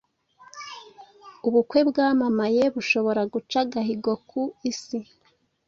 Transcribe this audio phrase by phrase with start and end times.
[1.47, 4.99] ubukwe bwamamaye bushobora guca agahigo ku isi